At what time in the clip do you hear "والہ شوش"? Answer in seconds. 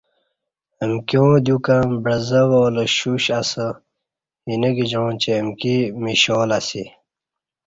2.49-3.25